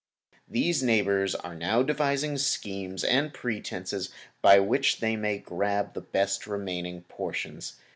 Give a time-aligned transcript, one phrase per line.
[0.47, 4.09] These neighbors are now devising schemes and pretences
[4.41, 7.75] by which they may grab the best remaining portions.